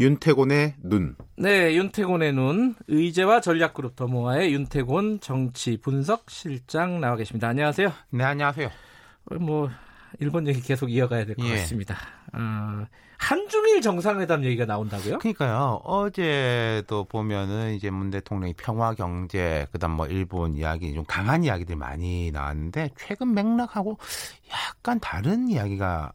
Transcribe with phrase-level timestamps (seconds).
[0.00, 1.16] 윤태곤의 눈.
[1.36, 2.74] 네, 윤태곤의 눈.
[2.86, 7.48] 의제와 전략그룹 더모아의 윤태곤 정치 분석 실장 나와 계십니다.
[7.48, 7.92] 안녕하세요.
[8.10, 8.68] 네, 안녕하세요.
[9.30, 9.68] 어, 뭐
[10.20, 11.56] 일본 얘기 계속 이어가야 될것 예.
[11.56, 11.96] 같습니다.
[12.32, 12.86] 어,
[13.18, 15.18] 한중일 정상회담 얘기가 나온다고요?
[15.18, 15.80] 그러니까요.
[15.82, 22.30] 어제도 보면은 이제 문 대통령이 평화 경제 그다음 뭐 일본 이야기 좀 강한 이야기들 많이
[22.30, 23.98] 나왔는데 최근 맥락하고
[24.52, 26.12] 약간 다른 이야기가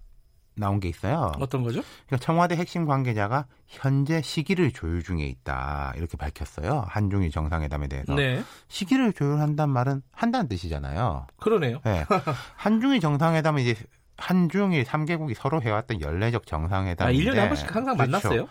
[0.55, 1.31] 나온 게 있어요.
[1.39, 1.81] 어떤 거죠?
[2.07, 6.85] 그러니까 청와대 핵심 관계자가 현재 시기를 조율 중에 있다 이렇게 밝혔어요.
[6.87, 8.43] 한중일 정상회담에 대해서 네.
[8.67, 11.27] 시기를 조율한단 말은 한다는 뜻이잖아요.
[11.39, 11.79] 그러네요.
[11.83, 12.05] 네.
[12.55, 13.75] 한중일 정상회담은 이제
[14.17, 18.11] 한중일 3개국이 서로 해왔던 연례적 정상회담인데 아, 1년에 한 번씩 항상 그렇죠.
[18.11, 18.47] 만났어요?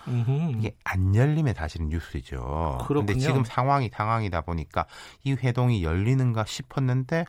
[0.59, 2.79] 이게 안 열리면 사실은 뉴스죠.
[2.87, 4.87] 그런데 지금 상황이 상황이다 보니까
[5.23, 7.25] 이 회동이 열리는가 싶었는데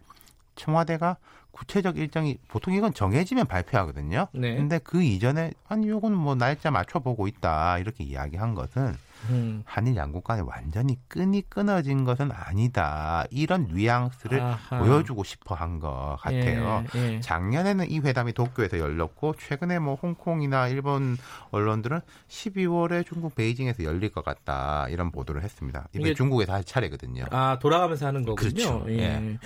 [0.55, 1.17] 청와대가
[1.51, 4.27] 구체적 일정이 보통 이건 정해지면 발표하거든요.
[4.33, 4.55] 네.
[4.55, 8.95] 근데 그 이전에 아니 요건 뭐 날짜 맞춰 보고 있다 이렇게 이야기한 것은
[9.29, 9.61] 음.
[9.65, 13.23] 한일 양국 간에 완전히 끈이 끊어진 것은 아니다.
[13.29, 14.79] 이런 뉘앙스를 아하.
[14.79, 16.83] 보여주고 싶어 한 것 같아요.
[16.95, 17.19] 예, 예.
[17.19, 21.17] 작년에는 이 회담이 도쿄에서 열렸고 최근에 뭐 홍콩이나 일본
[21.51, 24.88] 언론들은 12월에 중국 베이징에서 열릴 것 같다.
[24.89, 25.88] 이런 보도를 했습니다.
[25.93, 27.25] 이게 중국에서 할 차례거든요.
[27.31, 28.35] 아, 돌아가면서 하는 거군요.
[28.35, 28.85] 그렇죠.
[28.89, 29.38] 예.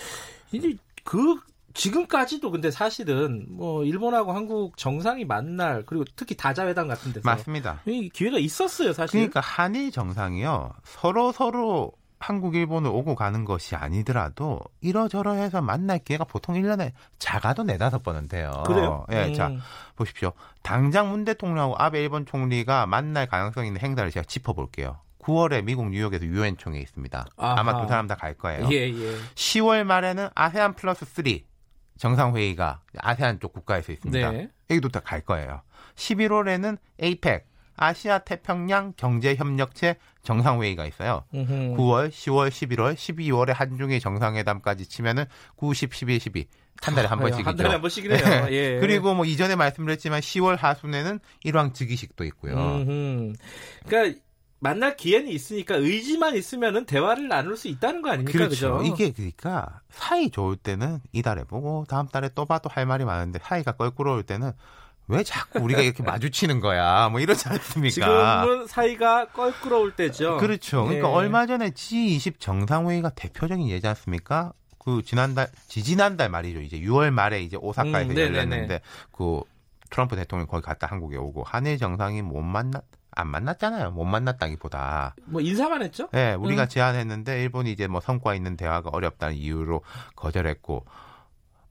[0.53, 0.58] 예.
[0.58, 1.40] 이제 그
[1.73, 7.81] 지금까지도 근데 사실은 뭐 일본하고 한국 정상이 만날 그리고 특히 다자회담 같은 데서 맞습니다.
[7.86, 9.20] 이 기회가 있었어요, 사실.
[9.20, 10.73] 그러니까 한일 정상이요.
[10.84, 18.02] 서로 서로 한국, 일본을 오고 가는 것이 아니더라도 이러저러해서 만날 기회가 보통 1년에 작아도 네다섯
[18.02, 18.64] 번은 돼요.
[18.66, 19.06] 그래요?
[19.11, 19.34] 예, 음.
[19.36, 19.52] 자,
[19.95, 20.34] 보십시오.
[20.64, 24.98] 당장 문 대통령하고 아베 일본 총리가 만날 가능성 있는 행사를 제가 짚어볼게요.
[25.28, 27.25] 9월에 미국 뉴욕에서 유엔 총회 있습니다.
[27.36, 27.59] 아하.
[27.59, 28.70] 아마 두 사람 다 갈 거예요.
[28.72, 29.16] 예, 예.
[29.36, 31.25] 10월 말에는 아세안 플러스 3
[31.98, 34.32] 정상 회의가 아세안 쪽 국가에서 있습니다.
[34.32, 34.49] 네.
[34.70, 35.61] 여기도 다 갈 거예요.
[35.95, 37.45] 11월에는 에이펙
[37.76, 41.26] 아시아 태평양 경제 협력체 정상 회의가 있어요.
[41.36, 41.76] 으흠.
[41.76, 45.26] 9월, 10월, 11월, 12월에 한중일 정상회담까지 치면은
[45.58, 46.48] 9, 10, 11, 12.
[46.82, 47.49] 한 달에 한 번씩이죠.
[47.49, 48.17] 한 달에 한 번씩이네요.
[48.45, 48.48] 네.
[48.54, 48.80] 예.
[48.80, 52.54] 그리고 뭐 이전에 말씀드렸지만 10월 하순에는 일왕 즉위식도 있고요.
[52.55, 53.33] 음흠.
[53.88, 54.20] 그러니까
[54.60, 58.38] 만날 기회는 있으니까 의지만 있으면은 대화를 나눌 수 있다는 거 아닙니까?
[58.38, 58.80] 그렇죠.
[58.80, 58.84] 그죠?
[58.84, 63.73] 이게 그러니까 사이 좋을 때는 이달에 보고 다음 달에 또 봐도 할 말이 많은데 사이가
[63.73, 64.52] 껄끄러울 때는
[65.10, 67.10] 왜 자꾸 우리가 이렇게 마주치는 거야?
[67.10, 68.42] 뭐 이러지 않습니까?
[68.42, 70.38] 지금은 사이가 껄끄러울 때죠.
[70.38, 70.84] 그렇죠.
[70.84, 71.14] 그러니까 네.
[71.14, 74.54] 얼마 전에 G20 정상회의가 대표적인 예지 않습니까?
[74.80, 76.62] 그 지난달 지지난달 말이죠.
[76.62, 78.82] 이제 6월 말에 이제 오사카에서 음, 열렸는데
[79.12, 79.42] 그
[79.89, 82.84] 트럼프 대통령이 거기 갔다 한국에 오고 한일 정상이 못 만났
[83.20, 83.92] 안 만났잖아요.
[83.92, 85.16] 못 만났다기보다.
[85.26, 86.08] 뭐 인사만 했죠?
[86.11, 86.67] 네, 우리가 음.
[86.70, 89.82] 제안했는데 일본이 이제 뭐 성과 있는 대화가 어렵다는 이유로
[90.16, 90.86] 거절했고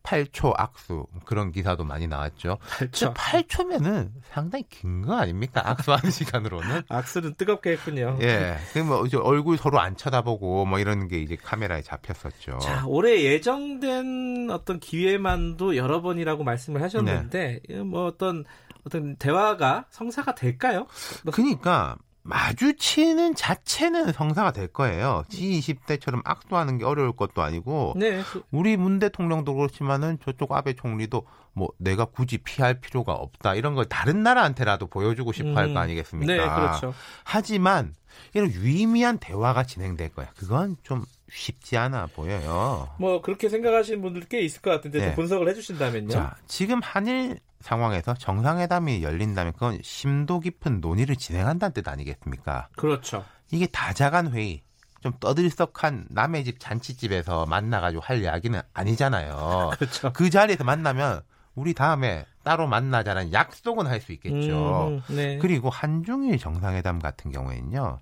[0.03, 2.59] 8초 악수 그런 기사도 많이 나왔죠.
[2.79, 3.13] 8초.
[3.15, 5.63] 8초면은 상당히 긴 거 아닙니까?
[5.69, 6.83] 악수하는 시간으로는.
[6.89, 8.17] 악수는 뜨겁게 했군요.
[8.23, 8.57] 예.
[8.73, 12.59] 그뭐 이제 얼굴 서로 안 쳐다보고 뭐 이런 게 이제 카메라에 잡혔었죠.
[12.61, 17.77] 자, 올해 예정된 어떤 기회만도 여러 번이라고 말씀을 하셨는데 네.
[17.83, 18.45] 뭐 어떤
[18.87, 20.87] 어떤 대화가 성사가 될까요?
[21.33, 25.25] 그러니까 마주치는 자체는 성사가 될 거예요.
[25.29, 28.23] G20대처럼 악수하는 게 어려울 것도 아니고 네.
[28.51, 33.87] 우리 문 대통령도 그렇지만은 저쪽 아베 총리도 뭐 내가 굳이 피할 필요가 없다 이런 걸
[33.87, 35.77] 다른 나라한테라도 보여주고 싶어 할거 음.
[35.79, 36.33] 아니겠습니까?
[36.33, 36.95] 네, 그렇죠.
[37.25, 37.95] 하지만
[38.35, 40.29] 이런 유의미한 대화가 진행될 거야.
[40.37, 42.91] 그건 좀 쉽지 않아 보여요.
[42.99, 45.15] 뭐 그렇게 생각하시는 분들 꽤 있을 것 같은데 네.
[45.15, 46.11] 분석을 해주신다면요.
[46.11, 52.69] 자, 지금 한일 상황에서 정상회담이 열린다면 그건 심도 깊은 논의를 진행한다는 뜻 아니겠습니까?
[52.77, 53.25] 그렇죠.
[53.51, 54.61] 이게 다자간 회의,
[55.01, 59.71] 좀 떠들썩한 남의 집 잔치집에서 만나가지고 할 이야기는 아니잖아요.
[59.79, 60.13] 그렇죠.
[60.13, 61.23] 그 자리에서 만나면
[61.57, 64.89] 우리 다음에 따로 만나자는 약속은 할 수 있겠죠.
[64.89, 65.39] 음, 네.
[65.39, 67.99] 그리고 한중일 정상회담 같은 경우에는요,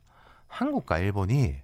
[0.48, 1.54] 한국과 일본이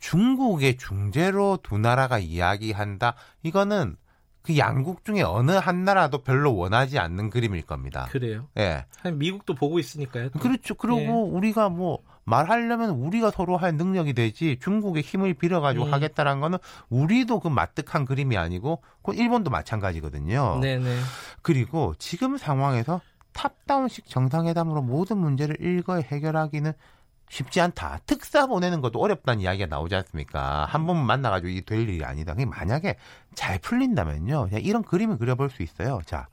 [0.00, 3.14] 중국의 중재로 두 나라가 이야기한다.
[3.42, 3.96] 이거는
[4.42, 8.08] 그 양국 중에 어느 한 나라도 별로 원하지 않는 그림일 겁니다.
[8.10, 8.48] 그래요?
[8.56, 8.86] 예.
[9.12, 10.30] 미국도 보고 있으니까요.
[10.30, 10.38] 또.
[10.38, 10.74] 그렇죠.
[10.74, 11.10] 그리고 예.
[11.36, 11.98] 우리가 뭐
[12.30, 15.92] 말하려면 우리가 서로 할 능력이 되지 중국의 힘을 빌어가지고 음.
[15.92, 20.60] 하겠다라는 거는 우리도 그 마뜩한 그림이 아니고 그 일본도 마찬가지거든요.
[20.62, 20.96] 네네.
[21.42, 23.00] 그리고 지금 상황에서
[23.32, 26.72] 탑다운식 정상회담으로 모든 문제를 일거에 해결하기는
[27.28, 28.00] 쉽지 않다.
[28.06, 30.64] 특사 보내는 것도 어렵다는 이야기가 나오지 않습니까?
[30.64, 32.34] 한 번 만나가지고 이게 될 일이 아니다.
[32.34, 32.96] 만약에
[33.34, 34.48] 잘 풀린다면요.
[34.62, 36.00] 이런 그림을 그려볼 수 있어요.
[36.06, 36.26] 자,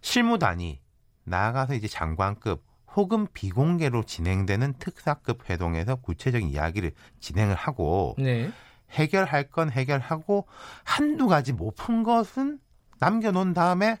[0.00, 0.80] 실무단이
[1.24, 2.62] 나아가서 이제 장관급
[2.98, 6.90] 혹은 비공개로 진행되는 특사급 회동에서 구체적인 이야기를
[7.20, 8.50] 진행을 하고 네.
[8.90, 10.46] 해결할 건 해결하고
[10.82, 12.58] 한두 가지 못 푼 것은
[12.98, 13.98] 남겨놓은 다음에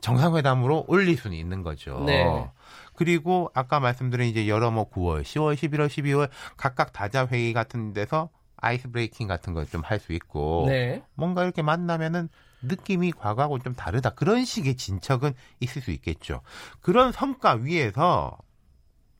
[0.00, 2.04] 정상회담으로 올릴 수는 있는 거죠.
[2.04, 2.50] 네.
[2.94, 6.28] 그리고 아까 말씀드린 이제 여러 뭐 9월, 10월, 11월, 12월
[6.58, 8.28] 각각 다자 회의 같은 데서
[8.58, 11.02] 아이스 브레이킹 같은 걸 좀 할 수 있고 네.
[11.14, 12.28] 뭔가 이렇게 만나면은
[12.62, 14.10] 느낌이 과거하고 좀 다르다.
[14.10, 16.42] 그런 식의 진척은 있을 수 있겠죠.
[16.80, 18.36] 그런 성과 위에서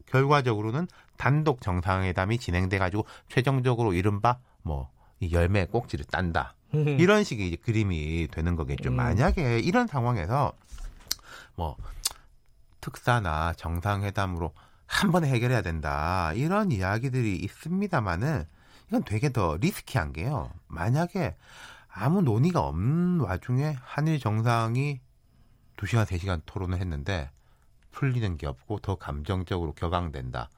[0.07, 4.91] 결과적으로는 단독 정상회담이 진행돼 가지고 최종적으로 이른바 뭐
[5.33, 6.55] 열매 꼭지를 딴다.
[6.73, 8.91] 이런 식의 그림이 되는 거겠죠.
[8.91, 8.97] 음.
[8.97, 10.53] 만약에 이런 상황에서
[11.57, 11.77] 뭐
[12.81, 14.53] 특사나 정상회담으로
[14.87, 16.33] 한 번에 해결해야 된다.
[16.35, 18.45] 이런 이야기들이 있습니다만은
[18.89, 20.51] 이건 되게 더 리스키한 게요.
[20.67, 21.37] 만약에
[21.89, 25.01] 아무 논의가 없는 와중에 한일 정상이
[25.77, 27.31] 2시간, 3시간 토론을 했는데
[27.91, 30.51] 풀리는 게 없고 더 감정적으로 격앙된다.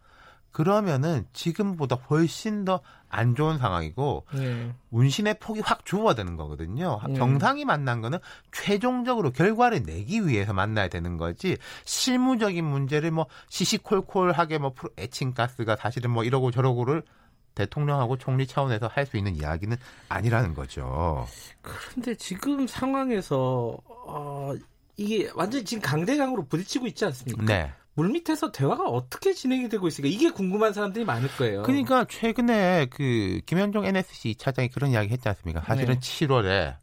[0.51, 2.81] 그러면은 지금보다 훨씬 더
[3.11, 4.73] 안 좋은 상황이고 네.
[4.91, 7.01] 운신의 폭이 확 줄어드는 거거든요.
[7.09, 7.15] 네.
[7.15, 8.19] 정상이 만난 거는
[8.53, 16.23] 최종적으로 결과를 내기 위해서 만나야 되는 거지 실무적인 문제를 뭐 시시콜콜하게 뭐 에칭가스가 사실은 뭐
[16.23, 17.03] 이러고 저러고를
[17.61, 19.77] 대통령하고 총리 차원에서 할 수 있는 이야기는
[20.09, 21.27] 아니라는 거죠.
[21.63, 23.77] 그런데 지금 상황에서
[24.07, 24.53] 어,
[24.97, 27.45] 이게 완전히 지금 강대강으로 부딪히고 있지 않습니까?
[27.45, 27.73] 네.
[27.95, 31.63] 물밑에서 대화가 어떻게 진행이 되고 있을까 이게 궁금한 사람들이 많을 거예요.
[31.63, 35.61] 그러니까 최근에 그 김현종 NSC 차장이 그런 이야기 했지 않습니까?
[35.63, 36.01] 사실은 네.
[36.01, 36.77] 7월에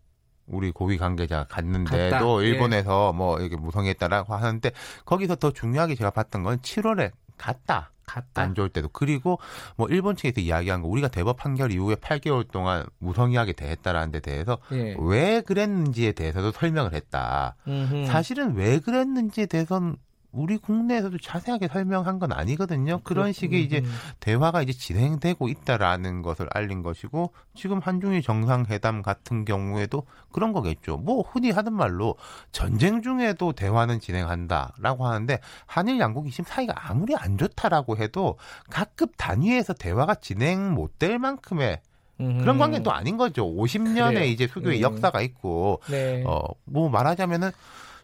[0.48, 2.42] 우리 고위 관계자 갔는데도 갔다.
[2.44, 3.18] 일본에서 네.
[3.18, 4.72] 뭐 이렇게 무성했다라고 하는데
[5.06, 7.92] 거기서 더 중요하게 제가 봤던 건 7월에 갔다.
[8.08, 8.42] 갔다.
[8.42, 9.38] 안 좋을 때도 그리고
[9.76, 14.58] 뭐 일본 측에서 이야기한 거 우리가 대법 판결 이후에 8개월 동안 무성의하게 대했다라는 데 대해서
[14.72, 14.96] 예.
[15.00, 17.56] 왜 그랬는지에 대해서도 설명을 했다.
[17.68, 18.08] 음흠.
[18.08, 19.98] 사실은 왜 그랬는지에 대해서는
[20.34, 23.00] 우리 국내에서도 자세하게 설명한 건 아니거든요.
[23.04, 23.92] 그런 식의 이제 음.
[24.20, 30.98] 대화가 이제 진행되고 있다라는 것을 알린 것이고 지금 한중일 정상회담 같은 경우에도 그런 거겠죠.
[30.98, 32.16] 뭐 흔히 하는 말로
[32.52, 38.38] 전쟁 중에도 대화는 진행한다라고 하는데 한일 양국이 지금 사이가 아무리 안 좋다라고 해도
[38.70, 41.80] 각급 단위에서 대화가 진행 못 될 만큼의
[42.18, 43.46] 그런 관계는 또 아닌 거죠.
[43.46, 44.24] 50년의 그래요.
[44.24, 44.82] 이제 수교의 음.
[44.82, 46.24] 역사가 있고 네.
[46.26, 47.52] 어뭐 말하자면은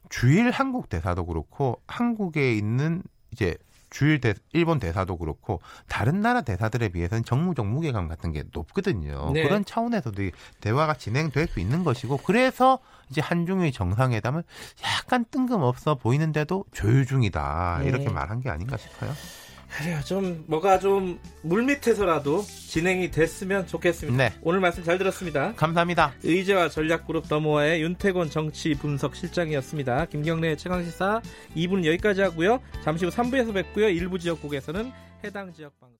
[0.09, 3.57] 주일 한국 대사도 그렇고 한국에 있는 이제
[3.93, 9.31] 주일 대, 일본 대사도 그렇고 다른 나라 대사들에 비해서는 정무적 무게감 같은 게 높거든요.
[9.33, 9.43] 네.
[9.43, 10.19] 그런 차원에서도
[10.61, 12.79] 대화가 진행될 수 있는 것이고 그래서
[13.11, 14.43] 이제 한중일 정상회담을
[14.83, 18.11] 약간 뜬금없어 보이는데도 조율 중이다 이렇게 네.
[18.11, 19.11] 말한 게 아닌가 싶어요.
[19.77, 19.99] 그래요.
[20.05, 24.17] 좀 뭐가 좀 물밑에서라도 진행이 됐으면 좋겠습니다.
[24.17, 24.33] 네.
[24.41, 25.53] 오늘 말씀 잘 들었습니다.
[25.55, 26.13] 감사합니다.
[26.23, 30.05] 의제와 전략그룹 더모아의 윤태곤 정치 분석 실장이었습니다.
[30.05, 31.21] 김경래 최강시사
[31.55, 32.59] 2부는 여기까지 하고요.
[32.83, 33.89] 잠시 후 3부에서 뵙고요.
[33.89, 34.91] 일부 지역국에서는
[35.23, 35.97] 해당 지역 방송